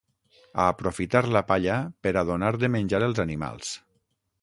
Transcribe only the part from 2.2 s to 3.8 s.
donar de menjar els animals.